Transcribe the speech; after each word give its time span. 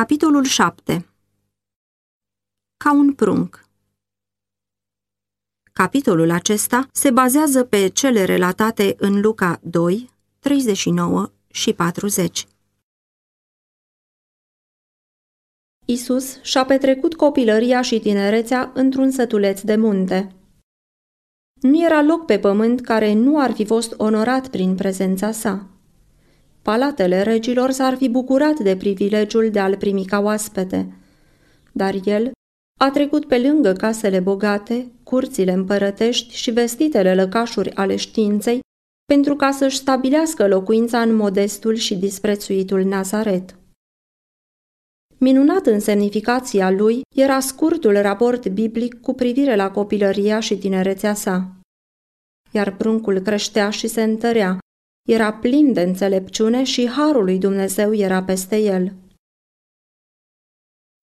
Capitolul 0.00 0.44
7 0.44 1.08
Ca 2.76 2.92
un 2.92 3.14
prunc 3.14 3.64
Capitolul 5.72 6.30
acesta 6.30 6.86
se 6.92 7.10
bazează 7.10 7.64
pe 7.64 7.88
cele 7.88 8.24
relatate 8.24 8.94
în 8.98 9.20
Luca 9.20 9.60
2, 9.62 10.10
39 10.38 11.30
și 11.50 11.72
40. 11.72 12.46
Isus 15.84 16.42
și-a 16.42 16.64
petrecut 16.64 17.14
copilăria 17.14 17.82
și 17.82 18.00
tinerețea 18.00 18.70
într-un 18.74 19.10
sătuleț 19.10 19.60
de 19.60 19.76
munte. 19.76 20.34
Nu 21.60 21.84
era 21.84 22.02
loc 22.02 22.26
pe 22.26 22.38
pământ 22.38 22.80
care 22.80 23.12
nu 23.12 23.40
ar 23.40 23.52
fi 23.52 23.64
fost 23.64 23.94
onorat 23.96 24.48
prin 24.48 24.74
prezența 24.74 25.32
sa. 25.32 25.79
Palatele 26.62 27.22
regilor 27.22 27.70
s-ar 27.70 27.96
fi 27.96 28.08
bucurat 28.08 28.58
de 28.58 28.76
privilegiul 28.76 29.50
de 29.50 29.58
a-l 29.58 29.76
primi 29.76 30.04
ca 30.04 30.18
oaspete, 30.18 30.94
dar 31.72 31.94
el 32.04 32.30
a 32.80 32.90
trecut 32.90 33.26
pe 33.26 33.38
lângă 33.38 33.72
casele 33.72 34.20
bogate, 34.20 34.90
curțile 35.02 35.52
împărătești 35.52 36.34
și 36.34 36.50
vestitele 36.50 37.14
lăcașuri 37.14 37.74
ale 37.74 37.96
științei 37.96 38.60
pentru 39.04 39.36
ca 39.36 39.50
să-și 39.50 39.76
stabilească 39.76 40.48
locuința 40.48 41.00
în 41.00 41.14
modestul 41.14 41.74
și 41.74 41.96
disprețuitul 41.96 42.82
Nazaret. 42.84 43.54
Minunat 45.18 45.66
în 45.66 45.80
semnificația 45.80 46.70
lui 46.70 47.00
era 47.16 47.40
scurtul 47.40 48.00
raport 48.00 48.48
biblic 48.48 49.00
cu 49.00 49.14
privire 49.14 49.56
la 49.56 49.70
copilăria 49.70 50.40
și 50.40 50.58
tinerețea 50.58 51.14
sa. 51.14 51.50
Iar 52.50 52.76
pruncul 52.76 53.18
creștea 53.18 53.70
și 53.70 53.86
se 53.86 54.02
întărea, 54.02 54.58
era 55.08 55.32
plin 55.32 55.72
de 55.72 55.80
înțelepciune 55.80 56.64
și 56.64 56.88
harul 56.88 57.24
lui 57.24 57.38
Dumnezeu 57.38 57.94
era 57.94 58.22
peste 58.22 58.56
el. 58.56 58.92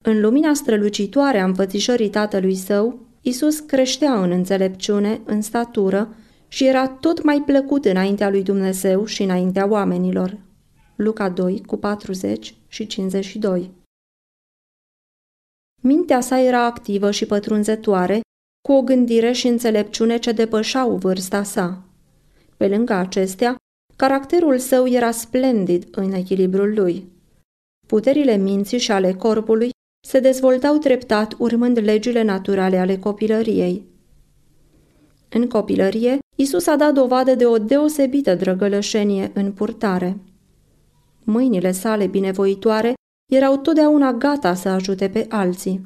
În 0.03 0.21
lumina 0.21 0.53
strălucitoare 0.53 1.39
a 1.39 1.45
înfățișării 1.45 2.09
tatălui 2.09 2.55
său, 2.55 3.07
Isus 3.21 3.59
creștea 3.59 4.21
în 4.23 4.31
înțelepciune, 4.31 5.21
în 5.25 5.41
statură 5.41 6.15
și 6.47 6.65
era 6.65 6.87
tot 6.87 7.23
mai 7.23 7.41
plăcut 7.45 7.85
înaintea 7.85 8.29
lui 8.29 8.43
Dumnezeu 8.43 9.05
și 9.05 9.23
înaintea 9.23 9.67
oamenilor. 9.67 10.37
Luca 10.95 11.29
2 11.29 11.61
cu 11.65 11.77
40 11.77 12.55
și 12.67 12.87
52 12.87 13.71
Mintea 15.81 16.21
sa 16.21 16.39
era 16.39 16.65
activă 16.65 17.11
și 17.11 17.25
pătrunzătoare, 17.25 18.21
cu 18.67 18.73
o 18.73 18.81
gândire 18.81 19.31
și 19.31 19.47
înțelepciune 19.47 20.17
ce 20.17 20.31
depășau 20.31 20.95
vârsta 20.95 21.43
sa. 21.43 21.83
Pe 22.57 22.67
lângă 22.67 22.93
acestea, 22.93 23.55
caracterul 23.97 24.57
său 24.57 24.87
era 24.87 25.11
splendid 25.11 25.87
în 25.91 26.13
echilibrul 26.13 26.73
lui. 26.73 27.07
Puterile 27.87 28.35
minții 28.35 28.77
și 28.77 28.91
ale 28.91 29.13
corpului 29.13 29.69
se 30.07 30.19
dezvoltau 30.19 30.77
treptat 30.77 31.35
urmând 31.37 31.77
legile 31.77 32.21
naturale 32.21 32.77
ale 32.77 32.97
copilăriei. 32.97 33.85
În 35.29 35.47
copilărie, 35.47 36.19
Isus 36.35 36.67
a 36.67 36.75
dat 36.75 36.93
dovadă 36.93 37.35
de 37.35 37.45
o 37.45 37.57
deosebită 37.57 38.35
drăgălășenie 38.35 39.31
în 39.33 39.51
purtare. 39.51 40.17
Mâinile 41.23 41.71
sale 41.71 42.07
binevoitoare 42.07 42.93
erau 43.31 43.57
totdeauna 43.57 44.13
gata 44.13 44.53
să 44.53 44.69
ajute 44.69 45.09
pe 45.09 45.25
alții. 45.29 45.85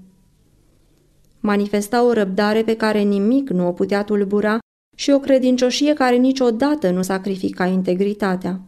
Manifesta 1.40 2.03
o 2.03 2.14
răbdare 2.14 2.64
pe 2.64 2.75
care 2.75 3.02
nimic 3.02 3.50
nu 3.50 3.68
o 3.68 3.72
putea 3.72 4.03
tulbura 4.03 4.59
și 4.95 5.11
o 5.11 5.20
credincioșie 5.20 5.94
care 5.94 6.16
niciodată 6.16 6.89
nu 6.89 7.02
sacrifica 7.02 7.66
integritatea. 7.66 8.61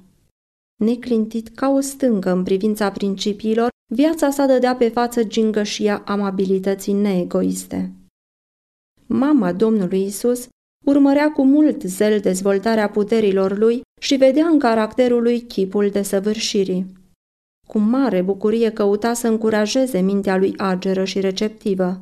Neclintit 0.75 1.47
ca 1.47 1.69
o 1.69 1.79
stâncă 1.79 2.31
în 2.31 2.43
privința 2.43 2.91
principiilor, 2.91 3.69
viața 3.93 4.29
sa 4.29 4.45
dădea 4.45 4.75
pe 4.75 4.89
față 4.89 5.23
gingășia 5.23 6.01
amabilității 6.05 6.93
neegoiste. 6.93 7.91
Mama 9.05 9.53
Domnului 9.53 10.03
Isus 10.03 10.47
urmărea 10.85 11.31
cu 11.31 11.45
mult 11.45 11.83
zel 11.83 12.19
dezvoltarea 12.19 12.89
puterilor 12.89 13.57
lui 13.57 13.81
și 14.01 14.15
vedea 14.15 14.47
în 14.47 14.59
caracterul 14.59 15.21
lui 15.21 15.41
chipul 15.41 15.89
de 15.89 16.01
săvârșirii. 16.01 16.85
Cu 17.67 17.77
mare 17.77 18.21
bucurie 18.21 18.69
căuta 18.71 19.13
să 19.13 19.27
încurajeze 19.27 19.99
mintea 19.99 20.37
lui 20.37 20.53
ageră 20.57 21.03
și 21.03 21.19
receptivă. 21.19 22.01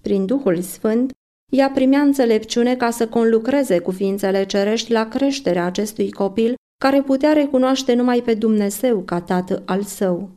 Prin 0.00 0.26
Duhul 0.26 0.60
Sfânt, 0.60 1.12
ea 1.54 1.70
primea 1.70 2.00
înțelepciune 2.00 2.76
ca 2.76 2.90
să 2.90 3.08
conlucreze 3.08 3.78
cu 3.78 3.90
ființele 3.90 4.46
cerești 4.46 4.92
la 4.92 5.08
creșterea 5.08 5.64
acestui 5.64 6.12
copil 6.12 6.54
care 6.80 7.02
putea 7.02 7.32
recunoaște 7.32 7.94
numai 7.94 8.22
pe 8.22 8.34
Dumnezeu 8.34 9.02
ca 9.02 9.20
tată 9.20 9.62
al 9.66 9.82
său. 9.82 10.30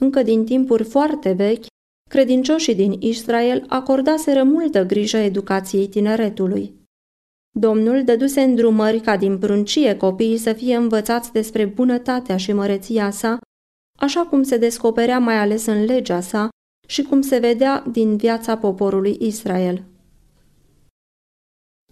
Încă 0.00 0.22
din 0.22 0.44
timpuri 0.44 0.84
foarte 0.84 1.32
vechi, 1.32 1.64
credincioșii 2.10 2.74
din 2.74 2.96
Israel 3.00 3.64
acordaseră 3.68 4.42
multă 4.42 4.82
grijă 4.82 5.16
educației 5.16 5.88
tineretului. 5.88 6.74
Domnul 7.58 8.04
dăduse 8.04 8.40
îndrumări 8.40 9.00
ca 9.00 9.16
din 9.16 9.38
pruncie 9.38 9.96
copiii 9.96 10.38
să 10.38 10.52
fie 10.52 10.76
învățați 10.76 11.32
despre 11.32 11.64
bunătatea 11.64 12.36
și 12.36 12.52
măreția 12.52 13.10
sa, 13.10 13.38
așa 13.98 14.26
cum 14.26 14.42
se 14.42 14.56
descoperea 14.56 15.18
mai 15.18 15.36
ales 15.36 15.66
în 15.66 15.84
legea 15.84 16.20
sa 16.20 16.48
și 16.88 17.02
cum 17.02 17.20
se 17.20 17.38
vedea 17.38 17.84
din 17.90 18.16
viața 18.16 18.56
poporului 18.56 19.16
Israel. 19.20 19.84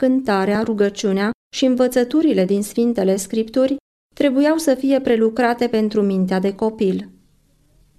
Cântarea, 0.01 0.63
rugăciunea 0.63 1.31
și 1.57 1.65
învățăturile 1.65 2.45
din 2.45 2.63
Sfintele 2.63 3.17
Scripturi 3.17 3.77
trebuiau 4.15 4.57
să 4.57 4.75
fie 4.75 5.01
prelucrate 5.01 5.69
pentru 5.69 6.03
mintea 6.03 6.39
de 6.39 6.55
copil. 6.55 7.09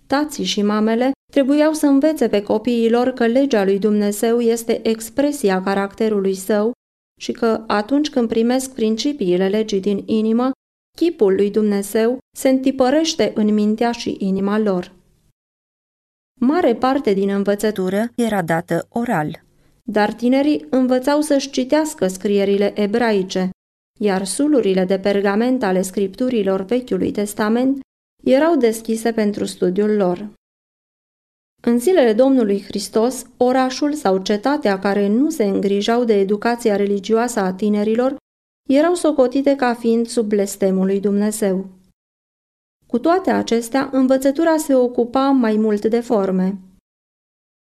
Tații 0.08 0.44
și 0.44 0.62
mamele 0.62 1.12
trebuiau 1.32 1.74
să 1.74 1.86
învețe 1.86 2.28
pe 2.28 2.42
copiii 2.42 2.90
lor 2.90 3.10
că 3.10 3.26
legea 3.26 3.64
lui 3.64 3.80
Dumnezeu 3.80 4.40
este 4.40 4.88
expresia 4.88 5.62
caracterului 5.62 6.36
său 6.36 6.72
și 7.20 7.32
că 7.32 7.64
atunci 7.68 8.10
când 8.10 8.28
primesc 8.28 8.74
principiile 8.74 9.48
legii 9.48 9.80
din 9.80 10.04
inimă, 10.06 10.52
chipul 10.98 11.34
lui 11.36 11.52
Dumnezeu 11.52 12.18
se 12.38 12.50
întipărește 12.50 13.32
în 13.36 13.54
mintea 13.54 13.92
și 13.92 14.16
inima 14.20 14.58
lor. 14.60 14.92
Mare 16.46 16.76
parte 16.76 17.14
din 17.14 17.30
învățătură 17.30 18.12
era 18.16 18.42
dată 18.42 18.88
oral, 18.90 19.44
dar 19.84 20.14
tinerii 20.14 20.66
învățau 20.70 21.22
să-și 21.22 21.50
citească 21.50 22.08
scrierile 22.08 22.82
ebraice, 22.82 23.50
iar 24.00 24.26
sulurile 24.26 24.86
de 24.86 25.00
pergament 25.00 25.64
ale 25.64 25.82
scripturilor 25.82 26.62
Vechiului 26.62 27.12
Testament 27.12 27.80
erau 28.24 28.56
deschise 28.56 29.12
pentru 29.12 29.46
studiul 29.46 29.96
lor. 29.96 30.30
În 31.64 31.80
zilele 31.80 32.14
Domnului 32.14 32.64
Hristos, 32.64 33.26
orașul 33.38 33.94
sau 33.94 34.18
cetatea 34.18 34.80
care 34.80 35.08
nu 35.08 35.30
se 35.30 35.44
îngrijau 35.44 36.04
de 36.04 36.20
educația 36.20 36.76
religioasă 36.76 37.40
a 37.40 37.54
tinerilor 37.54 38.16
erau 38.70 38.94
socotite 38.94 39.56
ca 39.56 39.74
fiind 39.74 40.08
sub 40.08 40.28
blestemul 40.28 40.86
lui 40.86 41.00
Dumnezeu. 41.00 41.81
Cu 42.92 43.00
toate 43.00 43.30
acestea, 43.30 43.90
învățătura 43.92 44.58
se 44.58 44.76
ocupa 44.76 45.30
mai 45.30 45.56
mult 45.56 45.86
de 45.86 46.00
forme. 46.00 46.58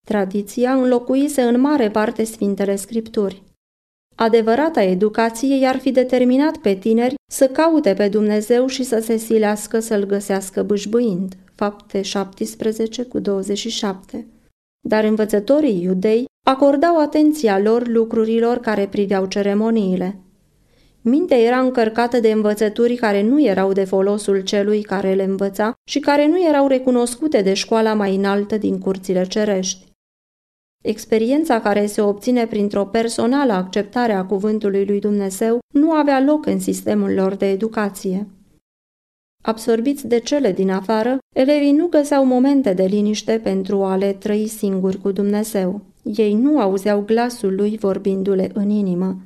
Tradiția 0.07 0.73
înlocuise 0.73 1.41
în 1.41 1.59
mare 1.59 1.89
parte 1.89 2.23
Sfintele 2.23 2.75
Scripturi. 2.75 3.43
Adevărata 4.15 4.81
educație 4.81 5.55
i-ar 5.55 5.77
fi 5.77 5.91
determinat 5.91 6.57
pe 6.57 6.73
tineri 6.73 7.15
să 7.31 7.47
caute 7.47 7.93
pe 7.93 8.07
Dumnezeu 8.07 8.67
și 8.67 8.83
să 8.83 8.99
se 8.99 9.17
silească 9.17 9.79
să-L 9.79 10.03
găsească 10.03 10.63
bâșbâind. 10.63 11.37
Fapte 11.55 12.01
17 12.01 13.03
cu 13.03 13.19
27. 13.19 14.27
Dar 14.87 15.03
învățătorii 15.03 15.81
iudei 15.81 16.25
acordau 16.47 16.99
atenția 16.99 17.59
lor 17.59 17.87
lucrurilor 17.87 18.57
care 18.57 18.87
priveau 18.87 19.25
ceremoniile. 19.25 20.19
Mintea 21.01 21.37
era 21.37 21.59
încărcată 21.59 22.19
de 22.19 22.31
învățături 22.31 22.95
care 22.95 23.21
nu 23.21 23.43
erau 23.43 23.73
de 23.73 23.83
folosul 23.83 24.41
celui 24.41 24.81
care 24.81 25.13
le 25.13 25.23
învăța 25.23 25.73
și 25.89 25.99
care 25.99 26.27
nu 26.27 26.47
erau 26.47 26.67
recunoscute 26.67 27.41
de 27.41 27.53
școala 27.53 27.93
mai 27.93 28.15
înaltă 28.15 28.57
din 28.57 28.79
curțile 28.79 29.25
cerești. 29.27 29.87
Experiența 30.83 31.61
care 31.61 31.85
se 31.85 32.01
obține 32.01 32.47
printr-o 32.47 32.85
personală 32.85 33.53
acceptare 33.53 34.13
a 34.13 34.25
cuvântului 34.25 34.85
lui 34.85 34.99
Dumnezeu 34.99 35.59
nu 35.73 35.91
avea 35.91 36.21
loc 36.21 36.45
în 36.45 36.59
sistemul 36.59 37.13
lor 37.13 37.35
de 37.35 37.49
educație. 37.49 38.27
Absorbiți 39.43 40.07
de 40.07 40.19
cele 40.19 40.51
din 40.51 40.69
afară, 40.69 41.17
elevii 41.35 41.71
nu 41.71 41.87
găseau 41.87 42.25
momente 42.25 42.73
de 42.73 42.83
liniște 42.83 43.39
pentru 43.43 43.83
a 43.83 43.95
le 43.95 44.13
trăi 44.13 44.47
singuri 44.47 44.97
cu 44.97 45.11
Dumnezeu. 45.11 45.81
Ei 46.03 46.33
nu 46.33 46.59
auzeau 46.59 47.01
glasul 47.01 47.55
lui 47.55 47.77
vorbindu-le 47.77 48.51
în 48.53 48.69
inimă. 48.69 49.17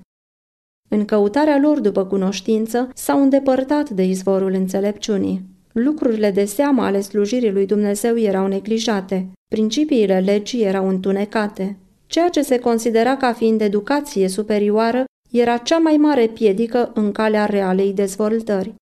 În 0.93 1.05
căutarea 1.05 1.59
lor 1.59 1.79
după 1.79 2.05
cunoștință, 2.05 2.89
s-au 2.93 3.21
îndepărtat 3.21 3.89
de 3.89 4.03
izvorul 4.03 4.53
înțelepciunii. 4.53 5.41
Lucrurile 5.71 6.31
de 6.31 6.45
seamă 6.45 6.83
ale 6.83 7.01
slujirii 7.01 7.51
lui 7.51 7.65
Dumnezeu 7.65 8.17
erau 8.17 8.47
neglijate, 8.47 9.31
principiile 9.47 10.19
legii 10.19 10.63
erau 10.63 10.87
întunecate. 10.87 11.77
Ceea 12.07 12.29
ce 12.29 12.41
se 12.41 12.59
considera 12.59 13.17
ca 13.17 13.33
fiind 13.33 13.61
educație 13.61 14.27
superioară 14.27 15.03
era 15.31 15.57
cea 15.57 15.77
mai 15.77 15.97
mare 15.97 16.27
piedică 16.27 16.91
în 16.93 17.11
calea 17.11 17.45
realei 17.45 17.93
dezvoltări. 17.93 18.73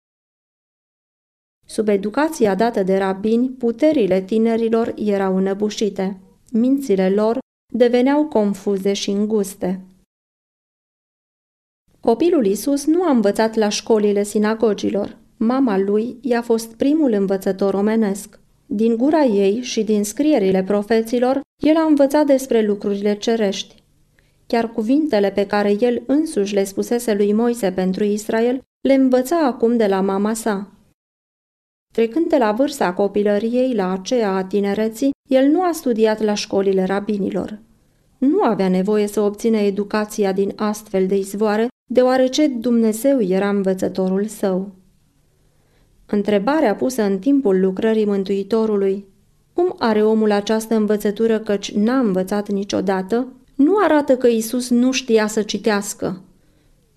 Sub 1.67 1.87
educația 1.87 2.55
dată 2.55 2.83
de 2.83 2.97
rabini, 2.97 3.49
puterile 3.49 4.21
tinerilor 4.21 4.93
erau 4.97 5.37
înăbușite. 5.37 6.19
Mințile 6.51 7.09
lor 7.09 7.39
deveneau 7.73 8.25
confuze 8.25 8.93
și 8.93 9.09
înguste. 9.09 9.81
Copilul 12.01 12.45
Isus 12.45 12.85
nu 12.85 13.03
a 13.03 13.09
învățat 13.09 13.55
la 13.55 13.69
școlile 13.69 14.23
sinagogilor. 14.23 15.17
Mama 15.37 15.77
lui 15.77 16.17
i-a 16.21 16.41
fost 16.41 16.73
primul 16.73 17.11
învățător 17.11 17.73
omenesc. 17.73 18.39
Din 18.65 18.95
gura 18.95 19.23
ei 19.23 19.61
și 19.61 19.83
din 19.83 20.03
scrierile 20.03 20.63
profeților, 20.63 21.41
el 21.63 21.75
a 21.75 21.83
învățat 21.83 22.25
despre 22.25 22.61
lucrurile 22.61 23.17
cerești. 23.17 23.83
Chiar 24.47 24.71
cuvintele 24.71 25.31
pe 25.31 25.45
care 25.45 25.75
el 25.79 26.03
însuși 26.07 26.53
le 26.53 26.63
spusese 26.63 27.13
lui 27.13 27.33
Moise 27.33 27.71
pentru 27.71 28.03
Israel, 28.03 28.61
le 28.87 28.93
învăța 28.93 29.45
acum 29.45 29.77
de 29.77 29.87
la 29.87 30.01
mama 30.01 30.33
sa. 30.33 30.71
Trecând 31.93 32.29
de 32.29 32.37
la 32.37 32.51
vârsta 32.51 32.93
copilăriei 32.93 33.73
la 33.73 33.91
aceea 33.91 34.35
a 34.35 34.43
tinereții, 34.43 35.11
el 35.29 35.47
nu 35.47 35.61
a 35.61 35.71
studiat 35.71 36.21
la 36.21 36.33
școlile 36.33 36.83
rabinilor. 36.83 37.59
Nu 38.17 38.41
avea 38.43 38.69
nevoie 38.69 39.07
să 39.07 39.21
obțină 39.21 39.57
educația 39.57 40.31
din 40.31 40.53
astfel 40.55 41.07
de 41.07 41.15
izvoare, 41.15 41.67
deoarece 41.91 42.47
Dumnezeu 42.47 43.21
era 43.21 43.49
învățătorul 43.49 44.25
său. 44.25 44.71
Întrebarea 46.05 46.75
pusă 46.75 47.03
în 47.03 47.19
timpul 47.19 47.59
lucrării 47.59 48.05
Mântuitorului, 48.05 49.05
cum 49.53 49.75
are 49.77 50.03
omul 50.03 50.31
această 50.31 50.75
învățătură 50.75 51.39
căci 51.39 51.71
n-a 51.71 51.99
învățat 51.99 52.49
niciodată, 52.49 53.27
nu 53.55 53.77
arată 53.83 54.17
că 54.17 54.27
Isus 54.27 54.69
nu 54.69 54.91
știa 54.91 55.27
să 55.27 55.41
citească, 55.41 56.21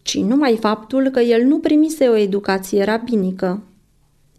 ci 0.02 0.18
numai 0.18 0.56
faptul 0.56 1.08
că 1.08 1.20
el 1.20 1.42
nu 1.42 1.58
primise 1.58 2.08
o 2.08 2.16
educație 2.16 2.84
rabinică. 2.84 3.62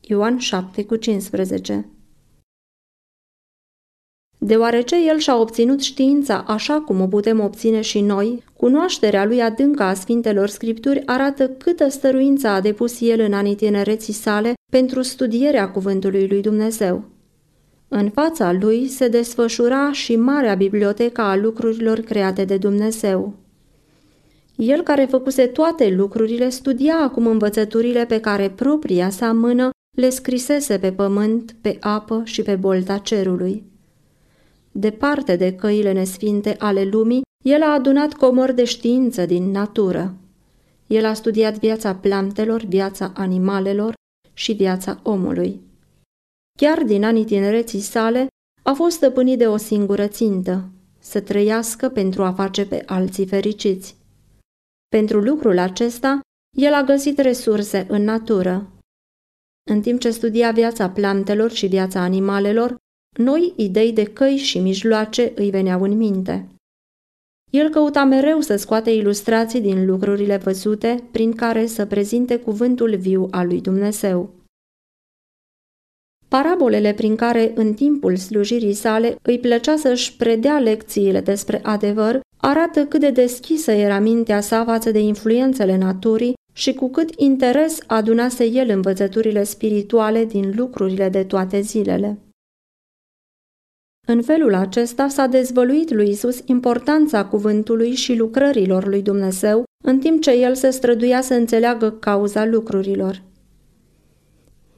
Ioan 0.02 0.38
7 0.38 0.84
cu 0.84 0.96
15 0.96 1.86
Deoarece 4.46 4.96
el 5.08 5.18
și-a 5.18 5.40
obținut 5.40 5.82
știința 5.82 6.44
așa 6.48 6.74
cum 6.74 7.02
o 7.02 7.08
putem 7.08 7.40
obține 7.40 7.82
și 7.82 8.02
noi, 8.02 8.44
cunoașterea 8.58 9.26
lui 9.26 9.42
adâncă 9.42 9.84
a 9.84 9.94
Sfintelor 9.94 10.48
Scripturi 10.48 11.02
arată 11.06 11.48
câtă 11.48 11.90
stăruință 11.90 12.48
a 12.48 12.62
depus 12.62 13.02
el 13.02 13.20
în 13.20 13.34
anii 13.34 13.56
tinereții 13.56 14.14
sale 14.14 14.54
pentru 14.72 15.02
studierea 15.02 15.70
cuvântului 15.70 16.28
lui 16.28 16.42
Dumnezeu. 16.42 17.04
În 17.88 18.10
fața 18.10 18.52
lui 18.52 18.88
se 18.88 19.08
desfășura 19.08 19.92
și 19.92 20.16
marea 20.16 20.56
bibliotecă 20.56 21.22
a 21.22 21.36
lucrurilor 21.36 22.00
create 22.00 22.46
de 22.46 22.58
Dumnezeu. 22.58 23.34
El 24.56 24.82
care 24.82 25.08
făcuse 25.10 25.46
toate 25.46 25.94
lucrurile 25.98 26.50
studia 26.50 26.96
acum 27.04 27.28
învățăturile 27.28 28.06
pe 28.06 28.20
care 28.20 28.50
propria 28.56 29.10
sa 29.10 29.32
mână 29.32 29.70
le 29.98 30.10
scrisese 30.10 30.78
pe 30.78 30.92
pământ, 30.92 31.56
pe 31.62 31.78
apă 31.80 32.22
și 32.24 32.42
pe 32.42 32.56
bolta 32.56 32.98
cerului. 32.98 33.74
Departe 34.78 35.36
de 35.36 35.56
căile 35.56 35.92
nesfinte 35.92 36.56
ale 36.60 36.84
lumii, 36.84 37.22
el 37.44 37.62
a 37.62 37.74
adunat 37.74 38.14
comori 38.14 38.56
de 38.56 38.64
știință 38.64 39.26
din 39.26 39.52
natură. 39.52 40.16
El 40.88 41.06
a 41.06 41.14
studiat 41.14 41.58
viața 41.58 41.96
plantelor, 41.96 42.62
viața 42.62 43.12
animalelor 43.16 43.94
și 44.34 44.54
viața 44.54 45.00
omului. 45.04 45.62
Chiar 46.60 46.84
din 46.84 47.04
anii 47.04 47.26
tinereții 47.26 47.80
sale, 47.80 48.28
a 48.64 48.74
fost 48.74 48.96
stăpânit 48.96 49.38
de 49.38 49.48
o 49.48 49.58
singură 49.58 50.08
țintă, 50.08 50.70
să 51.00 51.22
trăiască 51.22 51.90
pentru 51.90 52.24
a 52.24 52.32
face 52.32 52.66
pe 52.66 52.84
alții 52.86 53.28
fericiți. 53.28 53.96
Pentru 54.88 55.20
lucrul 55.20 55.58
acesta, 55.58 56.20
el 56.58 56.74
a 56.74 56.84
găsit 56.84 57.18
resurse 57.18 57.86
în 57.90 58.04
natură. 58.04 58.70
În 59.72 59.82
timp 59.82 60.00
ce 60.00 60.10
studia 60.10 60.52
viața 60.52 60.90
plantelor 60.90 61.52
și 61.52 61.68
viața 61.68 62.00
animalelor, 62.00 62.76
noi 63.18 63.54
idei 63.56 63.92
de 63.92 64.04
căi 64.04 64.36
și 64.36 64.60
mijloace 64.60 65.32
îi 65.36 65.50
veneau 65.50 65.82
în 65.82 65.98
minte. 65.98 66.48
El 67.52 67.70
căuta 67.70 68.04
mereu 68.04 68.40
să 68.40 68.56
scoate 68.56 68.90
ilustrații 68.90 69.62
din 69.62 69.86
lucrurile 69.86 70.38
văzute 70.38 71.04
prin 71.12 71.32
care 71.32 71.66
să 71.66 71.86
prezinte 71.86 72.38
cuvântul 72.40 72.96
viu 72.96 73.28
al 73.32 73.48
lui 73.48 73.62
Dumnezeu. 73.62 74.30
Parabolele 76.28 76.94
prin 76.94 77.16
care 77.16 77.52
în 77.56 77.74
timpul 77.74 78.16
slujirii 78.16 78.74
sale 78.74 79.18
îi 79.22 79.40
plăcea 79.40 79.76
să-și 79.76 80.16
predea 80.16 80.60
lecțiile 80.60 81.22
despre 81.22 81.60
adevăr 81.64 82.20
arată 82.38 82.86
cât 82.86 83.00
de 83.00 83.10
deschisă 83.10 83.72
era 83.72 84.00
mintea 84.00 84.42
sa 84.42 84.64
față 84.64 84.92
de 84.92 85.00
influențele 85.00 85.78
naturii 85.78 86.34
și 86.54 86.74
cu 86.74 86.90
cât 86.90 87.10
interes 87.18 87.80
adunase 87.88 88.46
el 88.46 88.70
învățăturile 88.70 89.44
spirituale 89.44 90.26
din 90.26 90.54
lucrurile 90.56 91.10
de 91.10 91.24
toate 91.24 91.62
zilele. 91.62 92.18
În 94.06 94.22
felul 94.22 94.54
acesta 94.54 95.08
s-a 95.08 95.28
dezvăluit 95.28 95.94
lui 95.94 96.10
Isus 96.10 96.42
importanța 96.46 97.26
cuvântului 97.26 97.92
și 97.96 98.16
lucrărilor 98.16 98.88
lui 98.88 99.02
Dumnezeu, 99.02 99.64
în 99.84 100.00
timp 100.00 100.22
ce 100.22 100.32
el 100.32 100.56
se 100.56 100.70
străduia 100.70 101.22
să 101.22 101.34
înțeleagă 101.34 101.92
cauza 101.92 102.46
lucrurilor. 102.46 103.22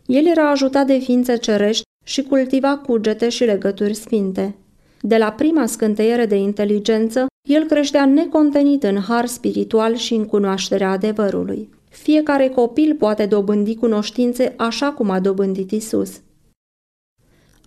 El 0.06 0.25
era 0.25 0.50
ajutat 0.50 0.85
de 0.85 0.97
ființe 0.97 1.38
cerești 1.38 1.83
și 2.06 2.21
cultiva 2.24 2.77
cugete 2.77 3.29
și 3.29 3.44
legături 3.44 3.94
sfinte. 3.94 4.56
De 5.01 5.18
la 5.18 5.31
prima 5.31 5.65
scânteiere 5.65 6.25
de 6.25 6.35
inteligență, 6.35 7.25
el 7.50 7.65
creștea 7.65 8.06
necontenit 8.06 8.83
în 8.83 8.97
har 8.97 9.25
spiritual 9.25 9.95
și 9.95 10.13
în 10.13 10.25
cunoașterea 10.25 10.89
adevărului. 10.89 11.69
Fiecare 11.89 12.47
copil 12.47 12.95
poate 12.95 13.25
dobândi 13.25 13.75
cunoștințe 13.75 14.53
așa 14.57 14.91
cum 14.91 15.09
a 15.09 15.19
dobândit 15.19 15.71
Isus. 15.71 16.21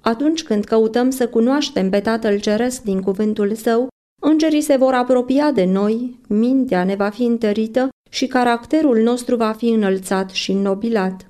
Atunci 0.01 0.43
când 0.43 0.65
căutăm 0.65 1.11
să 1.11 1.29
cunoaștem 1.29 1.91
pe 1.91 2.01
Tatăl 2.01 2.41
Ceresc 2.41 2.83
din 2.83 3.01
cuvântul 3.01 3.55
Său, 3.55 3.89
îngerii 4.23 4.61
se 4.61 4.77
vor 4.77 4.95
apropia 4.95 5.53
de 5.53 5.65
noi, 5.65 6.19
mintea 6.29 6.85
ne 6.85 6.95
va 6.95 7.09
fi 7.09 7.23
întărită 7.25 7.89
și 8.11 8.27
caracterul 8.27 8.99
nostru 9.03 9.37
va 9.37 9.53
fi 9.53 9.69
înălțat 9.69 10.31
și 10.31 10.51
înnobilat. 10.51 11.29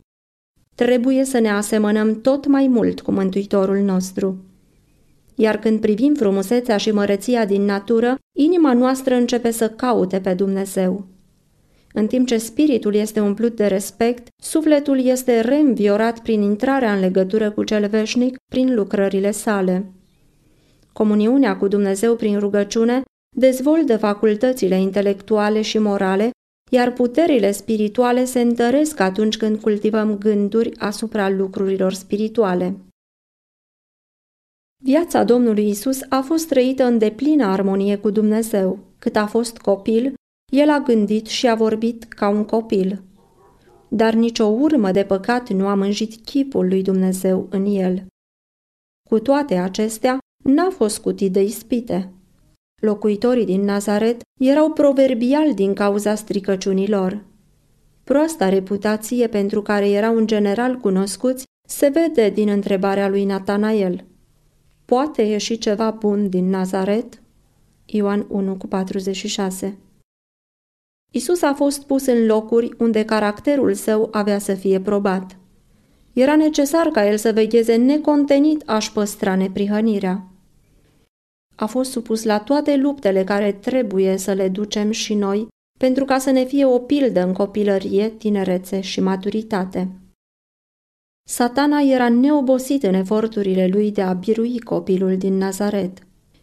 Trebuie 0.76 1.24
să 1.24 1.38
ne 1.38 1.50
asemănăm 1.50 2.20
tot 2.20 2.46
mai 2.46 2.66
mult 2.66 3.00
cu 3.00 3.10
Mântuitorul 3.10 3.78
nostru. 3.78 4.44
Iar 5.34 5.58
când 5.58 5.80
privim 5.80 6.14
frumusețea 6.14 6.76
și 6.76 6.90
măreția 6.90 7.44
din 7.44 7.64
natură, 7.64 8.16
inima 8.38 8.72
noastră 8.72 9.14
începe 9.14 9.50
să 9.50 9.68
caute 9.68 10.20
pe 10.20 10.34
Dumnezeu. 10.34 11.06
În 11.92 12.06
timp 12.06 12.26
ce 12.26 12.38
spiritul 12.38 12.94
este 12.94 13.20
umplut 13.20 13.56
de 13.56 13.66
respect, 13.66 14.28
sufletul 14.42 15.04
este 15.04 15.40
reînviorat 15.40 16.18
prin 16.18 16.42
intrarea 16.42 16.92
în 16.92 17.00
legătură 17.00 17.50
cu 17.50 17.64
cel 17.64 17.88
veșnic 17.88 18.36
prin 18.52 18.74
lucrările 18.74 19.30
sale. 19.30 19.92
Comuniunea 20.92 21.56
cu 21.56 21.68
Dumnezeu 21.68 22.16
prin 22.16 22.38
rugăciune 22.38 23.02
dezvoltă 23.36 23.96
facultățile 23.96 24.80
intelectuale 24.80 25.62
și 25.62 25.78
morale, 25.78 26.30
iar 26.70 26.92
puterile 26.92 27.50
spirituale 27.50 28.24
se 28.24 28.40
întăresc 28.40 29.00
atunci 29.00 29.36
când 29.36 29.60
cultivăm 29.60 30.18
gânduri 30.18 30.78
asupra 30.78 31.28
lucrurilor 31.28 31.92
spirituale. 31.92 32.76
Viața 34.82 35.24
Domnului 35.24 35.68
Isus 35.68 36.00
a 36.08 36.20
fost 36.20 36.48
trăită 36.48 36.84
în 36.84 36.98
deplină 36.98 37.44
armonie 37.44 37.96
cu 37.96 38.10
Dumnezeu. 38.10 38.78
Cât 38.98 39.16
a 39.16 39.26
fost 39.26 39.58
copil, 39.58 40.14
el 40.50 40.70
a 40.70 40.78
gândit 40.78 41.26
și 41.26 41.48
a 41.48 41.54
vorbit 41.54 42.04
ca 42.04 42.28
un 42.28 42.44
copil. 42.44 43.02
Dar 43.88 44.14
nicio 44.14 44.44
urmă 44.44 44.90
de 44.90 45.04
păcat 45.04 45.48
nu 45.48 45.66
a 45.66 45.74
mânjit 45.74 46.24
chipul 46.24 46.68
lui 46.68 46.82
Dumnezeu 46.82 47.46
în 47.50 47.64
el. 47.66 48.06
Cu 49.08 49.18
toate 49.18 49.54
acestea, 49.54 50.18
n-a 50.44 50.70
fost 50.70 50.98
cutit 50.98 51.32
de 51.32 51.42
ispite. 51.42 52.12
Locuitorii 52.80 53.44
din 53.44 53.60
Nazaret 53.60 54.20
erau 54.40 54.72
proverbiali 54.72 55.54
din 55.54 55.74
cauza 55.74 56.14
stricăciunilor. 56.14 57.24
Proasta 58.04 58.48
reputație 58.48 59.26
pentru 59.26 59.62
care 59.62 59.90
erau 59.90 60.16
în 60.16 60.26
general 60.26 60.76
cunoscuți 60.76 61.44
se 61.68 61.88
vede 61.88 62.30
din 62.30 62.48
întrebarea 62.48 63.08
lui 63.08 63.24
Natanael. 63.24 64.04
Poate 64.84 65.22
ieși 65.22 65.58
ceva 65.58 65.90
bun 65.90 66.28
din 66.28 66.48
Nazaret? 66.48 67.22
Ioan 67.86 68.26
1 68.28 68.56
cu 68.56 68.66
46 68.66 69.78
Isus 71.10 71.42
a 71.42 71.54
fost 71.54 71.82
pus 71.82 72.06
în 72.06 72.26
locuri 72.26 72.74
unde 72.78 73.04
caracterul 73.04 73.74
său 73.74 74.08
avea 74.12 74.38
să 74.38 74.54
fie 74.54 74.80
probat. 74.80 75.36
Era 76.12 76.36
necesar 76.36 76.86
ca 76.86 77.08
el 77.08 77.16
să 77.16 77.32
vegheze 77.32 77.76
necontenit 77.76 78.62
a-și 78.66 78.92
păstra 78.92 79.36
neprihănirea. 79.36 80.24
A 81.56 81.66
fost 81.66 81.90
supus 81.90 82.24
la 82.24 82.38
toate 82.38 82.76
luptele 82.76 83.24
care 83.24 83.52
trebuie 83.52 84.16
să 84.16 84.32
le 84.32 84.48
ducem 84.48 84.90
și 84.90 85.14
noi 85.14 85.48
pentru 85.78 86.04
ca 86.04 86.18
să 86.18 86.30
ne 86.30 86.44
fie 86.44 86.64
o 86.64 86.78
pildă 86.78 87.22
în 87.22 87.32
copilărie, 87.32 88.08
tinerețe 88.08 88.80
și 88.80 89.00
maturitate. 89.00 89.88
Satana 91.28 91.80
era 91.80 92.08
neobosit 92.08 92.82
în 92.82 92.94
eforturile 92.94 93.66
lui 93.66 93.92
de 93.92 94.02
a 94.02 94.12
birui 94.12 94.58
copilul 94.58 95.16
din 95.16 95.36
Nazaret. 95.36 95.98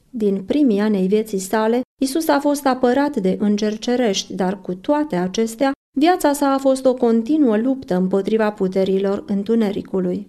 Din 0.10 0.44
primii 0.44 0.80
ani 0.80 0.98
ai 0.98 1.08
vieții 1.08 1.40
sale, 1.40 1.82
Isus 2.01 2.27
a 2.27 2.39
fost 2.39 2.66
apărat 2.66 3.16
de 3.16 3.38
îngeri 3.39 3.77
cerești, 3.77 4.34
dar 4.34 4.62
cu 4.62 4.75
toate 4.75 5.16
acestea 5.16 5.72
Viața 6.00 6.34
sa 6.34 6.54
a 6.54 6.58
fost 6.58 6.86
o 6.86 6.94
continuă 6.94 7.58
luptă 7.58 7.96
împotriva 7.96 8.51
puterilor 8.51 9.24
întunericului. 9.27 10.27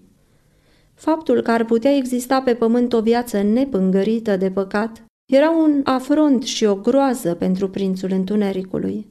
Faptul 0.95 1.43
că 1.43 1.51
ar 1.51 1.65
putea 1.65 1.97
exista 1.97 2.43
pe 2.43 2.55
pământ 2.55 2.93
o 2.93 3.01
viață 3.01 3.43
nepângărită 3.43 4.37
de 4.37 4.51
păcat 4.51 5.05
era 5.33 5.51
un 5.51 5.81
afront 5.85 6.43
și 6.43 6.65
o 6.65 6.75
groază 6.75 7.35
pentru 7.35 7.69
prințul 7.71 8.11
întunericului. 8.13 9.07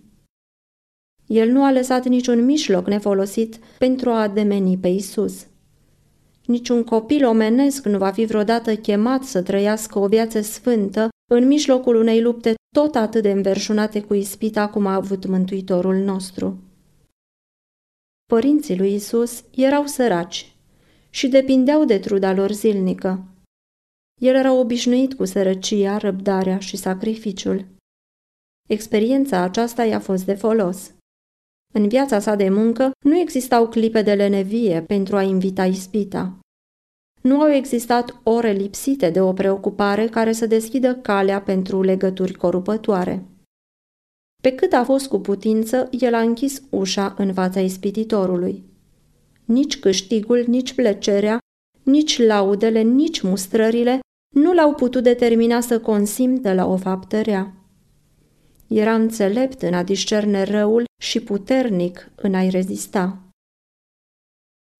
El 1.27 1.49
nu 1.49 1.63
a 1.63 1.71
lăsat 1.71 2.05
niciun 2.05 2.45
mijloc 2.45 2.87
nefolosit 2.87 3.59
pentru 3.77 4.09
a 4.09 4.21
ademeni 4.21 4.77
pe 4.77 4.87
Isus. 4.87 5.47
Niciun 6.45 6.83
copil 6.83 7.25
omenesc 7.25 7.85
nu 7.85 7.97
va 7.97 8.11
fi 8.11 8.25
vreodată 8.25 8.75
chemat 8.75 9.23
să 9.23 9.41
trăiască 9.41 9.99
o 9.99 10.07
viață 10.07 10.41
sfântă 10.41 11.09
în 11.31 11.47
mijlocul 11.47 11.95
unei 11.95 12.21
lupte 12.21 12.53
tot 12.75 12.95
atât 12.95 13.21
de 13.21 13.31
înverșunate 13.31 14.01
cu 14.01 14.13
ispita 14.13 14.69
cum 14.69 14.85
a 14.85 14.93
avut 14.93 15.25
Mântuitorul 15.25 15.95
nostru. 15.95 16.59
Părinții 18.25 18.77
lui 18.77 18.93
Isus 18.93 19.43
erau 19.55 19.85
săraci 19.85 20.55
și 21.09 21.27
depindeau 21.27 21.85
de 21.85 21.99
truda 21.99 22.33
lor 22.33 22.51
zilnică. 22.51 23.27
El 24.21 24.35
era 24.35 24.53
obișnuit 24.53 25.13
cu 25.13 25.25
sărăcia, 25.25 25.97
răbdarea 25.97 26.59
și 26.59 26.77
sacrificiul. 26.77 27.65
Experiența 28.69 29.41
aceasta 29.41 29.83
i-a 29.85 29.99
fost 29.99 30.25
de 30.25 30.33
folos. 30.33 30.91
În 31.73 31.87
viața 31.87 32.19
sa 32.19 32.35
de 32.35 32.49
muncă 32.49 32.91
nu 33.05 33.19
existau 33.19 33.67
clipe 33.69 34.01
de 34.01 34.13
lenevie 34.13 34.81
pentru 34.81 35.15
a 35.15 35.21
invita 35.21 35.65
ispita. 35.65 36.39
Nu 37.27 37.41
au 37.41 37.49
existat 37.49 38.19
ore 38.23 38.51
lipsite 38.51 39.09
de 39.09 39.21
o 39.21 39.33
preocupare 39.33 40.07
care 40.07 40.31
să 40.31 40.45
deschidă 40.45 40.95
calea 40.95 41.41
pentru 41.41 41.81
legături 41.81 42.33
corupătoare. 42.33 43.25
Pe 44.41 44.51
cât 44.51 44.73
a 44.73 44.83
fost 44.83 45.07
cu 45.07 45.19
putință, 45.19 45.87
el 45.99 46.13
a 46.13 46.19
închis 46.19 46.61
ușa 46.69 47.13
în 47.17 47.33
fața 47.33 47.59
ispititorului. 47.59 48.63
Nici 49.45 49.79
câștigul, 49.79 50.43
nici 50.47 50.73
plăcerea, 50.73 51.37
nici 51.83 52.19
laudele, 52.19 52.81
nici 52.81 53.21
mustrările 53.21 53.99
nu 54.35 54.53
l-au 54.53 54.73
putut 54.73 55.03
determina 55.03 55.59
să 55.59 55.79
consimtă 55.79 56.53
la 56.53 56.65
o 56.65 56.77
faptă 56.77 57.21
rea. 57.21 57.53
Era 58.67 58.93
înțelept 58.93 59.61
în 59.61 59.73
a 59.73 59.83
discerne 59.83 60.43
răul 60.43 60.83
și 61.01 61.19
puternic 61.19 62.11
în 62.15 62.33
a-i 62.33 62.49
rezista. 62.49 63.26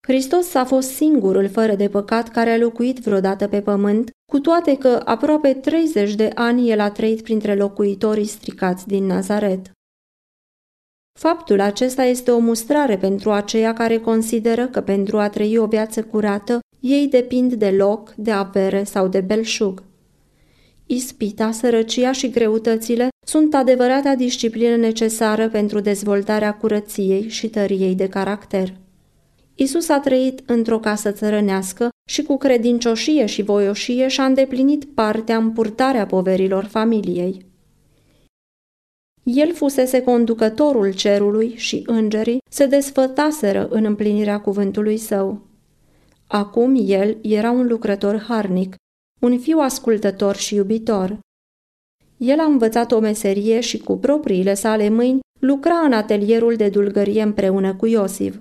Hristos 0.07 0.53
a 0.53 0.65
fost 0.65 0.89
singurul 0.89 1.49
fără 1.49 1.75
de 1.75 1.89
păcat 1.89 2.29
care 2.29 2.49
a 2.49 2.57
locuit 2.57 2.97
vreodată 2.97 3.47
pe 3.47 3.61
pământ, 3.61 4.09
cu 4.31 4.39
toate 4.39 4.77
că 4.77 5.01
aproape 5.05 5.53
30 5.53 6.15
de 6.15 6.31
ani 6.35 6.69
el 6.69 6.79
a 6.79 6.91
trăit 6.91 7.21
printre 7.21 7.55
locuitorii 7.55 8.25
stricați 8.25 8.87
din 8.87 9.05
Nazaret. 9.05 9.71
Faptul 11.19 11.59
acesta 11.59 12.03
este 12.03 12.31
o 12.31 12.39
mustrare 12.39 12.97
pentru 12.97 13.31
aceia 13.31 13.73
care 13.73 13.97
consideră 13.97 14.67
că 14.67 14.81
pentru 14.81 15.17
a 15.17 15.29
trăi 15.29 15.57
o 15.57 15.65
viață 15.65 16.03
curată, 16.03 16.59
ei 16.79 17.07
depind 17.07 17.53
de 17.53 17.69
loc, 17.69 18.13
de 18.17 18.31
avere 18.31 18.83
sau 18.83 19.07
de 19.07 19.21
belșug. 19.21 19.83
Ispita, 20.85 21.51
sărăcia 21.51 22.11
și 22.11 22.29
greutățile 22.29 23.07
sunt 23.25 23.53
adevărata 23.53 24.15
disciplină 24.15 24.75
necesară 24.75 25.49
pentru 25.49 25.79
dezvoltarea 25.79 26.53
curăției 26.53 27.29
și 27.29 27.49
tăriei 27.49 27.95
de 27.95 28.07
caracter. 28.09 28.73
Isus 29.59 29.89
a 29.89 29.99
trăit 29.99 30.49
într-o 30.49 30.79
casă 30.79 31.11
țărănească 31.11 31.89
și 32.09 32.23
cu 32.23 32.37
credincioșie 32.37 33.25
și 33.25 33.41
voioșie 33.41 34.07
și-a 34.07 34.25
îndeplinit 34.25 34.85
partea 34.85 35.37
în 35.37 35.51
purtarea 35.51 36.05
poverilor 36.05 36.63
familiei. 36.63 37.45
El 39.23 39.53
fusese 39.53 40.01
conducătorul 40.01 40.93
cerului 40.93 41.53
și 41.55 41.83
îngerii 41.85 42.37
se 42.49 42.65
desfătaseră 42.65 43.67
în 43.67 43.85
împlinirea 43.85 44.39
cuvântului 44.39 44.97
său. 44.97 45.47
Acum 46.27 46.75
el 46.85 47.17
era 47.21 47.51
un 47.51 47.67
lucrător 47.67 48.25
harnic, 48.27 48.75
un 49.21 49.39
fiu 49.39 49.57
ascultător 49.59 50.35
și 50.35 50.55
iubitor. 50.55 51.19
El 52.17 52.39
a 52.39 52.45
învățat 52.45 52.91
o 52.91 52.99
meserie 52.99 53.59
și 53.59 53.77
cu 53.77 53.97
propriile 53.97 54.53
sale 54.53 54.89
mâini 54.89 55.19
lucra 55.39 55.75
în 55.75 55.93
atelierul 55.93 56.55
de 56.55 56.69
dulgărie 56.69 57.21
împreună 57.21 57.75
cu 57.75 57.85
Iosif. 57.85 58.35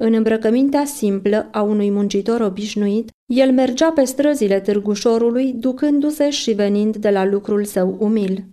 În 0.00 0.12
îmbrăcămintea 0.12 0.84
simplă 0.84 1.48
a 1.52 1.62
unui 1.62 1.90
muncitor 1.90 2.40
obișnuit, 2.40 3.10
el 3.26 3.52
mergea 3.52 3.90
pe 3.90 4.04
străzile 4.04 4.60
târgușorului, 4.60 5.52
ducându-se 5.52 6.30
și 6.30 6.52
venind 6.52 6.96
de 6.96 7.10
la 7.10 7.24
lucrul 7.24 7.64
său 7.64 7.96
umil. 7.98 8.44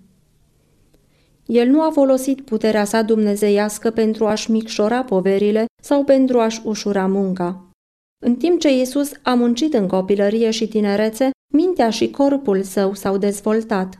El 1.45 1.67
nu 1.67 1.81
a 1.81 1.89
folosit 1.91 2.41
puterea 2.41 2.83
sa 2.83 3.01
dumnezeiască 3.01 3.91
pentru 3.91 4.25
a-și 4.25 4.51
micșora 4.51 5.03
poverile 5.03 5.65
sau 5.83 6.03
pentru 6.03 6.39
a-și 6.39 6.61
ușura 6.63 7.07
munca. 7.07 7.69
În 8.23 8.35
timp 8.35 8.59
ce 8.59 8.77
Iisus 8.77 9.11
a 9.21 9.33
muncit 9.33 9.73
în 9.73 9.87
copilărie 9.87 10.49
și 10.51 10.67
tinerețe, 10.67 11.29
mintea 11.53 11.89
și 11.89 12.09
corpul 12.09 12.63
său 12.63 12.93
s-au 12.93 13.17
dezvoltat. 13.17 13.99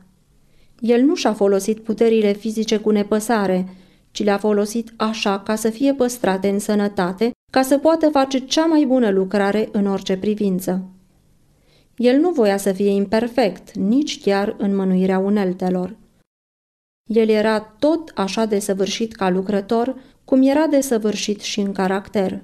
El 0.80 1.02
nu 1.02 1.16
și-a 1.16 1.34
folosit 1.34 1.80
puterile 1.80 2.34
fizice 2.34 2.78
cu 2.78 2.90
nepăsare, 2.90 3.68
ci 4.16 4.24
le-a 4.24 4.38
folosit 4.38 4.94
așa 4.96 5.40
ca 5.40 5.56
să 5.56 5.70
fie 5.70 5.94
păstrate 5.94 6.50
în 6.50 6.60
sănătate, 6.60 7.32
ca 7.52 7.62
să 7.62 7.78
poată 7.78 8.10
face 8.10 8.40
cea 8.40 8.66
mai 8.66 8.86
bună 8.86 9.10
lucrare 9.10 9.70
în 9.72 9.88
orice 9.88 10.18
privință. 10.18 10.90
El 11.98 12.20
nu 12.20 12.30
voia 12.30 12.58
să 12.58 12.72
fie 12.72 12.90
imperfect, 12.90 13.74
nici 13.74 14.22
chiar 14.22 14.56
în 14.58 14.76
mânuirea 14.76 15.18
uneltelor. 15.18 15.96
El 17.10 17.30
era 17.30 17.60
tot 17.60 18.12
așa 18.16 18.46
de 18.46 18.60
săvârșit 18.60 19.16
ca 19.16 19.30
lucrător, 19.30 19.96
cum 20.26 20.42
era 20.42 20.68
de 20.68 20.82
săvârșit 20.82 21.42
și 21.42 21.60
în 21.60 21.72
caracter. 21.72 22.44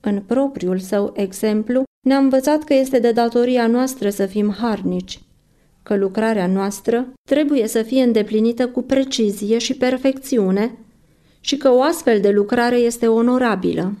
În 0.00 0.20
propriul 0.20 0.78
său 0.78 1.12
exemplu, 1.16 1.82
ne-a 2.06 2.18
învățat 2.18 2.64
că 2.64 2.74
este 2.74 2.98
de 2.98 3.12
datoria 3.12 3.66
noastră 3.66 4.10
să 4.10 4.26
fim 4.26 4.52
harnici, 4.52 5.20
că 5.88 5.96
lucrarea 5.96 6.46
noastră 6.46 7.12
trebuie 7.28 7.66
să 7.66 7.82
fie 7.82 8.02
îndeplinită 8.02 8.68
cu 8.68 8.82
precizie 8.82 9.58
și 9.58 9.74
perfecțiune 9.76 10.78
și 11.40 11.56
că 11.56 11.70
o 11.70 11.82
astfel 11.82 12.20
de 12.20 12.30
lucrare 12.30 12.76
este 12.76 13.06
onorabilă. 13.06 13.94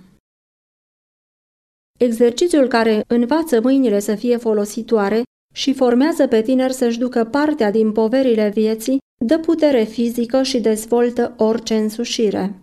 Exercițiul 1.98 2.66
care 2.66 3.04
învață 3.06 3.60
mâinile 3.60 3.98
să 3.98 4.14
fie 4.14 4.36
folositoare 4.36 5.22
și 5.54 5.74
formează 5.74 6.26
pe 6.26 6.42
tineri 6.42 6.72
să-și 6.72 6.98
ducă 6.98 7.24
partea 7.24 7.70
din 7.70 7.92
poverile 7.92 8.50
vieții, 8.54 8.98
dă 9.24 9.38
putere 9.38 9.82
fizică 9.82 10.42
și 10.42 10.60
dezvoltă 10.60 11.34
orice 11.36 11.74
însușire. 11.76 12.54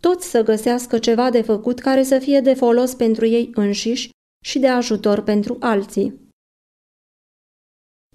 Toți 0.00 0.30
să 0.30 0.42
găsească 0.42 0.98
ceva 0.98 1.30
de 1.30 1.42
făcut 1.42 1.78
care 1.78 2.02
să 2.02 2.18
fie 2.18 2.40
de 2.40 2.54
folos 2.54 2.94
pentru 2.94 3.26
ei 3.26 3.50
înșiși 3.54 4.08
și 4.44 4.58
de 4.58 4.68
ajutor 4.68 5.20
pentru 5.20 5.56
alții. 5.60 6.23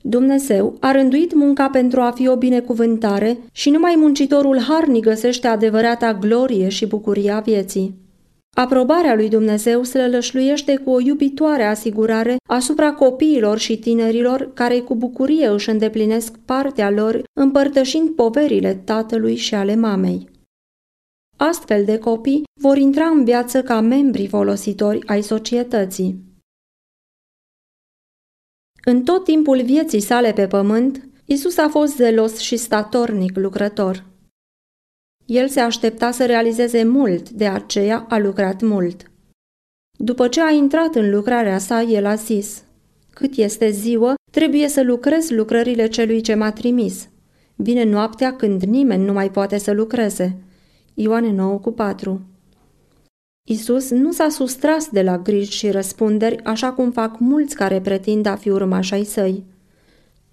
Dumnezeu 0.02 0.78
a 0.80 0.92
rânduit 0.92 1.34
munca 1.34 1.70
pentru 1.70 2.02
a 2.02 2.12
fi 2.12 2.28
o 2.28 2.36
binecuvântare 2.36 3.38
și 3.52 3.70
numai 3.70 3.96
muncitorul 3.98 4.60
harnic 4.60 5.04
găsește 5.04 5.48
adevărata 5.48 6.14
glorie 6.14 6.70
și 6.70 6.86
bucuria 6.86 7.40
vieții. 7.40 8.08
Aprobarea 8.56 9.16
lui 9.16 9.30
Dumnezeu 9.30 9.84
se 9.84 10.08
lășluiește 10.08 10.76
cu 10.76 10.90
o 10.90 11.00
iubitoare 11.00 11.64
asigurare 11.64 12.36
asupra 12.50 12.94
copiilor 12.94 13.58
și 13.58 13.80
tinerilor 13.80 14.54
care 14.54 14.80
cu 14.80 14.96
bucurie 14.96 15.48
își 15.48 15.70
îndeplinesc 15.70 16.38
partea 16.46 16.90
lor 16.90 17.24
împărtășind 17.34 18.10
poverile 18.10 18.74
tatălui 18.74 19.36
și 19.36 19.56
ale 19.56 19.76
mamei. 19.76 20.30
Astfel 21.38 21.86
de 21.86 21.98
copii 21.98 22.44
vor 22.62 22.78
intra 22.78 23.06
în 23.06 23.24
viață 23.24 23.62
ca 23.62 23.80
membri 23.80 24.28
folositori 24.28 25.08
ai 25.08 25.22
societății. 25.22 26.29
În 28.84 29.04
tot 29.04 29.24
timpul 29.24 29.62
vieții 29.64 30.00
sale 30.00 30.34
pe 30.34 30.48
pământ, 30.48 31.08
Isus 31.26 31.58
a 31.58 31.68
fost 31.68 31.96
zelos 31.96 32.38
și 32.38 32.58
statornic 32.58 33.38
lucrător. 33.38 34.06
El 35.26 35.48
se 35.48 35.60
aștepta 35.60 36.12
să 36.12 36.26
realizeze 36.26 36.84
mult, 36.84 37.30
de 37.30 37.48
aceea 37.48 38.06
a 38.10 38.18
lucrat 38.18 38.62
mult. 38.62 39.12
După 39.98 40.28
ce 40.28 40.42
a 40.42 40.50
intrat 40.50 40.96
în 40.96 41.10
lucrarea 41.10 41.58
sa, 41.58 41.82
el 41.82 42.06
a 42.06 42.16
zis, 42.16 42.64
Cât 43.14 43.36
este 43.36 43.70
ziua, 43.70 44.14
trebuie 44.32 44.68
să 44.68 44.84
lucrez 44.84 45.30
lucrările 45.30 45.88
celui 45.88 46.22
ce 46.22 46.34
m-a 46.34 46.52
trimis. 46.52 47.10
Vine 47.56 47.84
noaptea 47.84 48.36
când 48.36 48.64
nimeni 48.64 49.06
nu 49.06 49.14
mai 49.14 49.32
poate 49.32 49.58
să 49.58 49.72
lucreze. 49.72 50.38
Ioane 50.94 51.32
9 51.32 51.58
cu 51.58 51.72
4 51.72 52.22
Isus 53.52 53.90
nu 53.90 54.12
s-a 54.12 54.30
sustras 54.30 54.90
de 54.90 55.02
la 55.02 55.18
griji 55.18 55.52
și 55.52 55.72
răspunderi 55.72 56.44
așa 56.44 56.72
cum 56.72 56.92
fac 56.92 57.20
mulți 57.20 57.56
care 57.56 57.82
pretind 57.82 58.26
a 58.26 58.36
fi 58.36 58.50
urmași 58.50 58.94
ai 58.94 59.04
săi. 59.04 59.44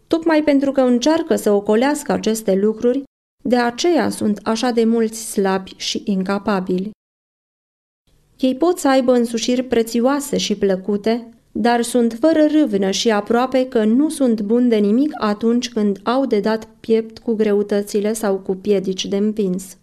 Tocmai 0.06 0.42
pentru 0.42 0.73
că 0.73 0.80
încearcă 0.80 1.37
să 1.37 1.50
ocolească 1.50 2.12
aceste 2.12 2.54
lucruri, 2.54 3.02
de 3.44 3.56
aceea 3.56 4.08
sunt 4.08 4.40
așa 4.42 4.70
de 4.70 4.85
mulți 4.85 5.30
slabi 5.30 5.75
și 5.76 6.02
incapabili. 6.04 6.90
Ei 8.38 8.54
pot 8.54 8.78
să 8.78 8.88
aibă 8.88 9.12
însușiri 9.12 9.62
prețioase 9.62 10.37
și 10.37 10.56
plăcute, 10.56 11.28
dar 11.52 11.82
sunt 11.82 12.16
fără 12.20 12.46
râvnă 12.46 12.90
și 12.90 13.11
aproape 13.11 13.68
că 13.68 13.85
nu 13.85 14.08
sunt 14.08 14.40
buni 14.40 14.68
de 14.68 14.76
nimic 14.76 15.11
atunci 15.14 15.68
când 15.68 16.00
au 16.02 16.26
de 16.26 16.40
dat 16.40 16.68
piept 16.80 17.18
cu 17.18 17.35
greutățile 17.35 18.12
sau 18.12 18.37
cu 18.37 18.54
piedici 18.54 19.06
de 19.06 19.16
împins. 19.16 19.76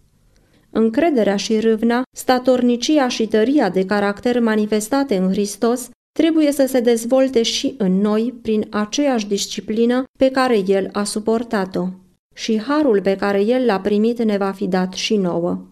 Încrederea 0.76 1.36
și 1.36 1.60
râvna, 1.60 2.04
statornicia 2.18 3.08
și 3.08 3.28
tăria 3.28 3.70
de 3.70 3.86
caracter 3.86 4.40
manifestate 4.40 5.18
în 5.18 5.30
Hristos 5.30 5.90
trebuie 6.12 6.52
să 6.52 6.66
se 6.66 6.80
dezvolte 6.80 7.42
și 7.42 7.76
în 7.78 8.02
noi 8.02 8.34
prin 8.42 8.68
aceeași 8.70 9.28
disciplină 9.28 10.04
pe 10.18 10.32
care 10.32 10.64
El 10.68 10.90
a 10.92 11.04
suportat-o. 11.04 11.88
Și 12.36 12.62
harul 12.62 13.02
pe 13.02 13.16
care 13.16 13.42
El 13.42 13.66
l-a 13.66 13.80
primit 13.80 14.24
ne 14.24 14.38
va 14.38 14.52
fi 14.52 14.68
dat 14.68 14.94
și 14.94 15.16
nouă. 15.18 15.68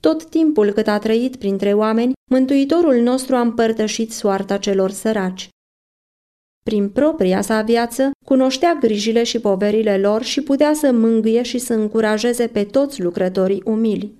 Tot 0.00 0.24
timpul 0.24 0.72
cât 0.72 0.86
a 0.86 0.98
trăit 0.98 1.36
printre 1.36 1.72
oameni, 1.72 2.12
Mântuitorul 2.30 2.96
nostru 2.96 3.36
a 3.36 3.40
împărtășit 3.40 4.12
soarta 4.12 4.58
celor 4.58 4.90
săraci. 4.90 5.48
Prin 6.70 6.88
propria 6.88 7.40
sa 7.40 7.62
viață, 7.62 8.10
cunoștea 8.24 8.76
grijile 8.80 9.22
și 9.22 9.38
poverile 9.38 9.98
lor 9.98 10.22
și 10.22 10.40
putea 10.40 10.72
să 10.74 10.92
mângâie 10.92 11.42
și 11.42 11.58
să 11.58 11.74
încurajeze 11.74 12.46
pe 12.46 12.64
toți 12.64 13.02
lucrătorii 13.02 13.62
umili. 13.64 14.12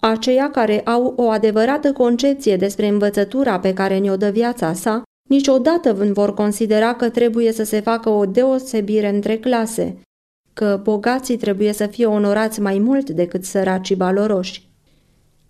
Aceia 0.00 0.50
care 0.50 0.80
au 0.80 1.12
o 1.16 1.30
adevărată 1.30 1.92
concepție 1.92 2.56
despre 2.56 2.86
învățătura 2.86 3.58
pe 3.58 3.72
care 3.72 3.98
ne-o 3.98 4.16
dă 4.16 4.30
viața 4.30 4.72
sa, 4.72 5.02
niciodată 5.28 5.92
nu 5.92 6.12
vor 6.12 6.34
considera 6.34 6.94
că 6.94 7.08
trebuie 7.08 7.52
să 7.52 7.64
se 7.64 7.80
facă 7.80 8.08
o 8.08 8.26
deosebire 8.26 9.08
între 9.08 9.38
clase, 9.38 10.00
că 10.52 10.80
bogații 10.82 11.36
trebuie 11.36 11.72
să 11.72 11.86
fie 11.86 12.06
onorați 12.06 12.60
mai 12.60 12.78
mult 12.78 13.10
decât 13.10 13.44
săracii 13.44 13.96
valoroși. 13.96 14.68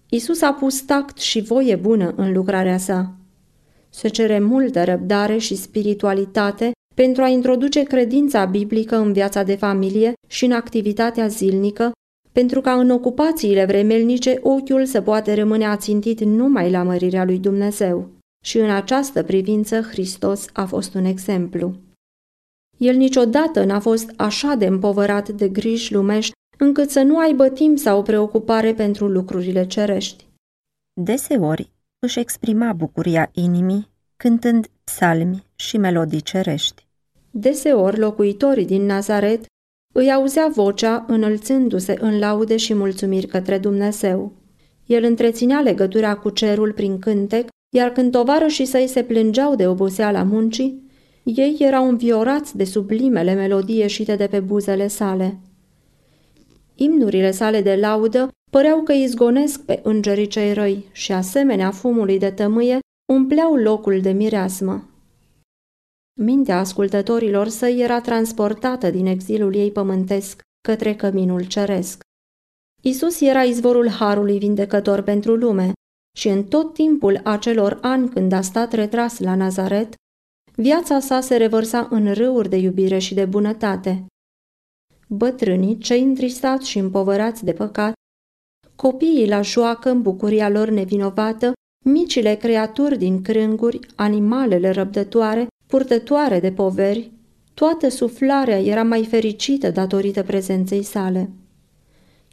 Isus 0.09 0.43
a 0.43 0.53
pus 0.53 0.81
tact 0.81 1.19
și 1.19 1.41
voie 1.41 1.77
bună 1.77 2.13
în 2.17 2.33
lucrarea 2.33 2.79
sa. 2.79 3.18
Se 3.91 4.09
cere 4.09 4.39
multă 4.39 4.85
răbdare 4.85 5.39
și 5.39 5.55
spiritualitate 5.55 6.73
pentru 6.95 7.23
a 7.23 7.29
introduce 7.29 7.83
credința 7.83 8.45
biblică 8.45 8.97
în 8.97 9.13
viața 9.13 9.43
de 9.43 9.55
familie 9.55 10.13
și 10.27 10.45
în 10.45 10.53
activitatea 10.53 11.27
zilnică, 11.29 11.93
pentru 12.33 12.61
ca 12.61 12.73
în 12.73 12.91
ocupațiile 12.91 13.65
vremelnice 13.65 14.39
ochiul 14.43 14.85
să 14.85 15.01
poate 15.01 15.35
rămâne 15.35 15.67
ațintit 15.67 16.21
numai 16.21 16.71
la 16.71 16.83
mărirea 16.83 17.25
lui 17.25 17.39
Dumnezeu. 17.39 18.09
Și 18.45 18.59
în 18.59 18.71
această 18.71 19.23
privință 19.23 19.81
Hristos 19.81 20.47
a 20.53 20.65
fost 20.65 20.95
un 20.95 21.05
exemplu. 21.05 21.75
El 22.77 22.97
niciodată 22.97 23.65
n-a 23.65 23.81
fost 23.81 24.13
așa 24.17 24.55
de 24.55 24.67
împovărat 24.67 25.29
de 25.29 25.49
griji 25.49 25.93
lumești 25.93 26.33
încât 26.59 26.91
să 26.91 27.03
nu 27.03 27.19
aibă 27.19 27.49
timp 27.49 27.79
sau 27.79 28.03
preocupare 28.03 28.75
pentru 28.75 29.07
lucrurile 29.07 29.67
cerești. 29.67 30.27
Deseori 31.01 31.71
își 31.99 32.19
exprima 32.19 32.73
bucuria 32.73 33.31
inimii 33.33 33.89
cântând 34.17 34.67
psalmi 34.85 35.47
și 35.55 35.77
melodii 35.77 36.21
cerești. 36.21 36.87
Deseori 37.31 37.99
locuitorii 37.99 38.67
din 38.67 38.87
Nazaret 38.87 39.45
îi 39.95 40.13
auzea 40.13 40.49
vocea 40.55 41.05
înălțându-se 41.09 41.97
în 42.01 42.19
laude 42.19 42.57
și 42.57 42.75
mulțumiri 42.75 43.27
către 43.27 43.59
Dumnezeu. 43.59 44.33
El 44.87 45.05
întreținea 45.05 45.61
legătura 45.61 46.15
cu 46.15 46.31
cerul 46.31 46.73
prin 46.73 46.99
cântec, 46.99 47.49
iar 47.77 47.91
când 47.91 48.13
tovarășii 48.13 48.67
săi 48.67 48.87
se 48.87 49.03
plângeau 49.03 49.55
de 49.55 49.67
oboseala 49.67 50.23
muncii, 50.23 50.83
ei 51.25 51.57
erau 51.59 51.89
înviorați 51.89 52.57
de 52.57 52.65
sublimele 52.65 53.35
melodii 53.35 53.79
ieșite 53.79 54.17
de 54.17 54.27
pe 54.27 54.41
buzele 54.41 54.89
sale. 54.89 55.39
Imnurile 56.81 57.31
sale 57.31 57.61
de 57.61 57.77
laudă 57.77 58.29
păreau 58.51 58.83
că 58.83 58.93
izgonesc 58.93 59.65
pe 59.65 59.81
îngerii 59.83 60.27
cei 60.27 60.53
răi 60.53 60.89
și, 60.93 61.13
asemenea 61.13 61.71
fumului 61.71 62.19
de 62.19 62.31
tămâie, 62.31 62.79
umpleau 63.13 63.55
locul 63.55 64.01
de 64.01 64.11
mireasmă. 64.11 64.89
Mintea 66.21 66.59
ascultătorilor 66.59 67.49
săi 67.49 67.81
era 67.81 68.01
transportată 68.01 68.91
din 68.91 69.07
exilul 69.07 69.55
ei 69.55 69.71
pământesc 69.71 70.41
către 70.69 70.95
căminul 70.95 71.45
ceresc. 71.45 72.01
Isus 72.83 73.21
era 73.21 73.43
izvorul 73.43 73.89
harului 73.89 74.39
vindecător 74.39 75.01
pentru 75.01 75.35
lume 75.35 75.73
și 76.17 76.29
în 76.29 76.45
tot 76.45 76.75
timpul 76.75 77.21
acelor 77.25 77.79
ani 77.83 78.09
când 78.09 78.33
a 78.33 78.41
stat 78.41 78.73
retras 78.73 79.19
la 79.19 79.35
Nazaret, 79.35 79.95
viața 80.55 81.01
sa 81.01 81.21
se 81.21 81.37
revărsa 81.37 81.89
în 81.91 82.15
râuri 82.15 82.49
de 82.49 82.57
iubire 82.57 82.99
și 82.99 83.15
de 83.15 83.25
bunătate. 83.25 84.07
Bătrânii, 85.11 85.79
cei 85.79 86.03
întristați 86.03 86.69
și 86.69 86.79
împovărați 86.79 87.45
de 87.45 87.53
păcat, 87.53 87.93
copiii 88.77 89.29
la 89.29 89.41
joacă 89.43 89.91
în 89.91 90.03
bucuria 90.03 90.49
lor 90.49 90.69
nevinovată, 90.69 91.53
micile 91.85 92.35
creaturi 92.35 92.99
din 92.99 93.23
crânguri, 93.23 93.81
animalele 93.95 94.71
răbdătoare, 94.71 95.47
purtătoare 95.67 96.41
de 96.41 96.53
poveri, 96.53 97.13
toată 97.55 97.89
suflarea 97.89 98.61
era 98.61 98.83
mai 98.83 99.05
fericită 99.05 99.71
datorită 99.71 100.23
prezenței 100.23 100.83
sale. 100.83 101.31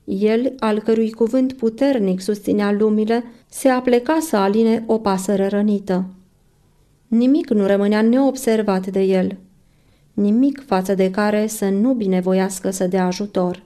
El, 0.05 0.53
al 0.59 0.79
cărui 0.79 1.11
cuvânt 1.11 1.53
puternic 1.53 2.21
susținea 2.21 2.71
lumile, 2.71 3.23
se 3.49 3.69
apleca 3.69 4.19
să 4.19 4.37
aline 4.37 4.83
o 4.87 4.97
pasăre 4.97 5.47
rănită. 5.47 6.05
Nimic 7.07 7.49
nu 7.49 7.65
rămânea 7.65 8.01
neobservat 8.01 8.87
de 8.87 9.01
el, 9.01 9.37
nimic 10.15 10.65
față 10.65 10.93
de 10.93 11.11
care 11.11 11.47
să 11.47 11.69
nu 11.69 11.93
binevoiască 11.93 12.69
să 12.69 12.87
dea 12.87 13.05
ajutor. 13.05 13.63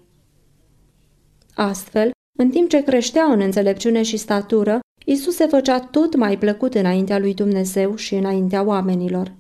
Astfel, 1.54 2.12
în 2.40 2.50
timp 2.50 2.70
ce 2.70 2.84
creștea 2.84 3.24
în 3.24 3.42
înțelepciune 3.42 4.02
și 4.02 4.18
statură, 4.18 4.80
Isus 5.06 5.36
se 5.36 5.46
făcea 5.46 5.80
tot 5.80 6.16
mai 6.16 6.38
plăcut 6.38 6.74
înaintea 6.74 7.20
lui 7.20 7.34
Dumnezeu 7.34 7.96
și 7.96 8.16
înaintea 8.16 8.64
oamenilor. 8.64 9.32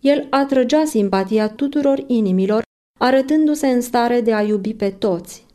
El 0.00 0.26
atrăgea 0.30 0.84
simpatia 0.84 1.48
tuturor 1.48 2.04
inimilor, 2.06 2.62
arătându-se 3.00 3.66
în 3.66 3.80
stare 3.80 4.20
de 4.20 4.32
a 4.32 4.42
iubi 4.42 4.74
pe 4.74 4.90
toți. 4.90 5.46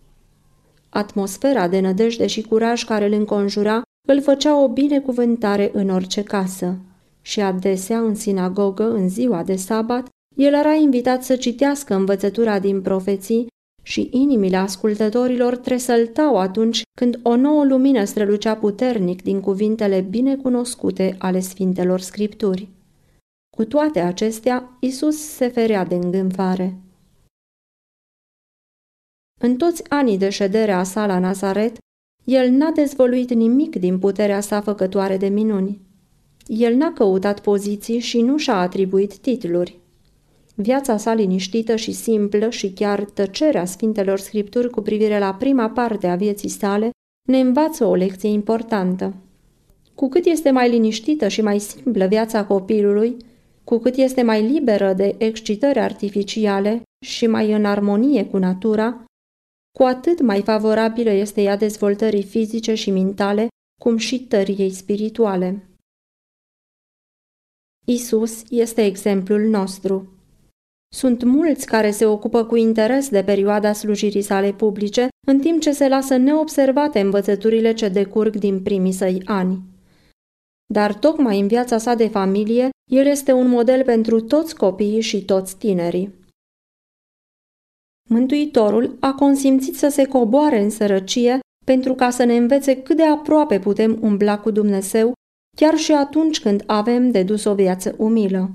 Atmosfera 0.89 1.67
de 1.67 1.79
nădejde 1.79 2.27
și 2.27 2.41
curaj 2.41 2.83
care 2.83 3.05
îl 3.05 3.13
înconjura 3.13 3.81
îl 4.07 4.21
făcea 4.21 4.61
o 4.61 4.67
binecuvântare 4.67 5.69
în 5.73 5.89
orice 5.89 6.23
casă. 6.23 6.77
Și 7.21 7.41
adesea, 7.41 7.99
în 7.99 8.15
sinagogă, 8.15 8.89
în 8.89 9.09
ziua 9.09 9.43
de 9.43 9.55
sabat, 9.55 10.07
el 10.39 10.54
era 10.54 10.73
invitat 10.73 11.23
să 11.23 11.36
citească 11.36 11.93
învățătura 11.93 12.60
din 12.60 12.82
profeții 12.82 13.47
și 13.84 14.10
inimile 14.12 14.58
ascultătorilor 14.58 15.58
tresăltau 15.58 16.38
atunci 16.38 16.82
când 16.99 17.19
o 17.23 17.36
nouă 17.36 17.63
lumină 17.65 18.04
strălucea 18.04 18.56
puternic 18.56 19.21
din 19.23 19.39
cuvintele 19.39 20.02
binecunoscute 20.02 21.15
ale 21.17 21.39
Sfintelor 21.39 21.99
Scripturi. 21.99 22.67
Cu 23.56 23.65
toate 23.65 23.99
acestea, 23.99 24.78
Isus 24.80 25.17
se 25.17 25.47
ferea 25.47 25.86
de 25.86 25.95
îngânfare. 25.95 26.78
În 29.41 29.56
toți 29.58 29.89
anii 29.89 30.17
de 30.17 30.30
ședere 30.30 30.71
a 30.71 30.84
sa 30.84 31.06
la 31.06 31.19
Nazaret, 31.19 31.78
el 32.23 32.49
n-a 32.49 32.71
dezvoluit 32.71 33.34
nimic 33.34 33.75
din 33.75 33.99
puterea 33.99 34.39
sa 34.39 34.62
făcătoare 34.62 35.17
de 35.17 35.28
minuni. 35.28 35.82
El 36.47 36.75
n-a 36.75 36.93
căutat 36.93 37.41
poziții 37.41 37.99
și 37.99 38.21
nu 38.21 38.38
și-a 38.38 38.60
atribuit 38.60 39.17
titluri. 39.17 39.80
Viața 40.62 40.98
sa 40.98 41.13
liniștită 41.13 41.76
și 41.76 41.91
simplă 41.91 42.50
și 42.50 42.72
chiar 42.72 43.04
tăcerea 43.04 43.65
Sfintelor 43.65 44.19
Scripturi 44.19 44.69
cu 44.69 44.82
privire 44.82 45.19
la 45.19 45.34
prima 45.34 45.69
parte 45.69 46.08
a 46.08 46.15
vieții 46.15 46.50
sale 46.50 46.89
ne 47.28 47.39
învață 47.39 47.86
o 47.86 47.95
lecție 47.95 48.30
importantă. 48.30 49.13
Cu 49.95 50.10
cât 50.10 50.26
este 50.26 50.52
mai 50.52 50.69
liniștită 50.69 51.28
și 51.28 51.41
mai 51.41 51.60
simplă 51.60 52.06
viața 52.06 52.45
copilului, 52.45 53.17
cu 53.63 53.78
cât 53.78 53.95
este 53.95 54.22
mai 54.22 54.52
liberă 54.52 54.93
de 54.93 55.15
excitări 55.17 55.80
artificiale 55.80 56.82
și 57.06 57.28
mai 57.28 57.52
în 57.52 57.65
armonie 57.65 58.26
cu 58.26 58.38
natura, 58.38 59.06
cu 59.78 59.84
atât 59.84 60.22
mai 60.22 60.41
favorabilă 60.41 61.10
este 61.10 61.41
ea 61.41 61.58
dezvoltării 61.58 62.24
fizice 62.24 62.74
și 62.74 62.91
mentale, 62.91 63.48
cum 63.82 63.98
și 63.98 64.19
tăriei 64.19 64.72
spirituale. 64.72 65.69
Isus 67.88 68.43
este 68.50 68.86
exemplul 68.86 69.41
nostru. 69.41 70.18
Sunt 70.95 71.23
mulți 71.23 71.65
care 71.65 71.91
se 71.91 72.06
ocupă 72.06 72.45
cu 72.45 72.56
interes 72.56 73.10
de 73.10 73.23
perioada 73.23 73.73
slujirii 73.73 74.21
sale 74.21 74.54
publice, 74.54 75.08
în 75.28 75.39
timp 75.39 75.62
ce 75.62 75.71
se 75.71 75.88
lasă 75.88 76.15
neobservate 76.15 76.99
învățăturile 76.99 77.73
ce 77.73 77.89
decurg 77.89 78.36
din 78.36 78.63
primii 78.63 78.91
săi 78.91 79.21
ani. 79.25 79.62
Dar 80.73 80.93
tocmai 80.93 81.39
în 81.39 81.47
viața 81.47 81.78
sa 81.78 81.93
de 81.93 82.08
familie, 82.08 82.69
el 82.91 83.06
este 83.06 83.32
un 83.32 83.47
model 83.47 83.84
pentru 83.84 84.21
toți 84.21 84.56
copiii 84.56 85.02
și 85.02 85.25
toți 85.25 85.58
tinerii. 85.58 86.13
Mântuitorul 88.10 88.97
a 88.99 89.13
consimțit 89.13 89.75
să 89.75 89.88
se 89.88 90.06
coboare 90.06 90.62
în 90.62 90.69
sărăcie 90.69 91.39
pentru 91.65 91.93
ca 91.93 92.10
să 92.10 92.23
ne 92.23 92.38
învețe 92.38 92.82
cât 92.82 92.95
de 92.97 93.04
aproape 93.04 93.60
putem 93.60 93.97
umbla 94.02 94.39
cu 94.39 94.52
Dumnezeu, 94.52 95.13
chiar 95.58 95.78
și 95.78 95.91
atunci 95.91 96.41
când 96.41 96.63
avem 96.65 97.12
de 97.12 97.23
dus 97.23 97.43
o 97.43 97.54
viață 97.54 97.95
umilă. 97.97 98.49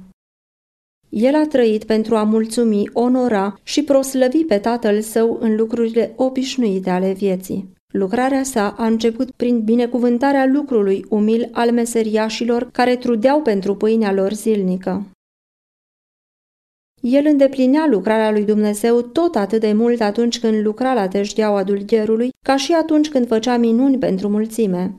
El 1.17 1.35
a 1.35 1.47
trăit 1.47 1.85
pentru 1.85 2.17
a 2.17 2.23
mulțumi, 2.23 2.91
onora 2.93 3.59
și 3.63 3.83
proslăvi 3.83 4.45
pe 4.45 4.59
tatăl 4.59 5.01
său 5.01 5.39
în 5.41 5.57
lucrurile 5.57 6.13
obișnuite 6.17 6.91
ale 6.91 7.13
vieții. 7.13 7.73
Lucrarea 7.93 8.43
sa 8.43 8.75
a 8.79 8.87
început 8.87 9.31
prin 9.31 9.61
binecuvântarea 9.65 10.47
lucrului 10.47 11.05
umil 11.09 11.49
al 11.53 11.73
meseriașilor 11.73 12.71
care 12.71 12.97
trudeau 12.97 13.43
pentru 13.43 13.75
pâinea 13.75 14.13
lor 14.13 14.33
zilnică. 14.33 15.07
El 17.01 17.27
îndeplinea 17.27 17.87
lucrarea 17.87 18.31
lui 18.31 18.45
Dumnezeu 18.45 19.01
tot 19.01 19.35
atât 19.35 19.61
de 19.61 19.73
mult 19.73 20.01
atunci 20.01 20.41
când 20.41 20.65
lucra 20.65 20.95
la 20.95 21.09
teșgheaua 21.09 21.65
dulgherului, 21.65 22.31
ca 22.47 22.57
și 22.57 22.73
atunci 22.73 23.09
când 23.09 23.27
făcea 23.27 23.57
minuni 23.57 23.99
pentru 23.99 24.29
mulțime. 24.29 24.95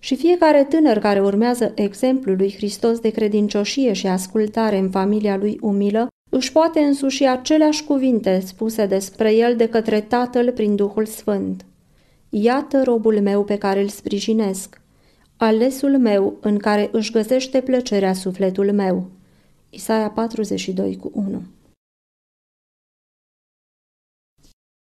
Și 0.00 0.16
fiecare 0.16 0.64
tânăr 0.64 0.98
care 0.98 1.20
urmează 1.20 1.72
exemplul 1.74 2.36
lui 2.36 2.54
Hristos 2.56 2.98
de 2.98 3.10
credincioșie 3.10 3.92
și 3.92 4.06
ascultare 4.06 4.78
în 4.78 4.90
familia 4.90 5.36
lui 5.36 5.58
umilă, 5.60 6.06
își 6.30 6.52
poate 6.52 6.80
însuși 6.80 7.24
aceleași 7.24 7.84
cuvinte 7.84 8.40
spuse 8.40 8.86
despre 8.86 9.34
el 9.34 9.56
de 9.56 9.68
către 9.68 10.00
Tatăl 10.00 10.52
prin 10.52 10.76
Duhul 10.76 11.06
Sfânt. 11.06 11.64
Iată 12.28 12.82
robul 12.82 13.20
meu 13.20 13.44
pe 13.44 13.58
care 13.58 13.80
îl 13.80 13.88
sprijinesc, 13.88 14.80
alesul 15.36 15.98
meu 15.98 16.36
în 16.40 16.56
care 16.56 16.88
își 16.92 17.12
găsește 17.12 17.60
plăcerea 17.60 18.12
sufletul 18.12 18.72
meu. 18.72 19.06
Isaia 19.70 20.10
42 20.10 20.96
cu 20.96 21.10
1 21.14 21.42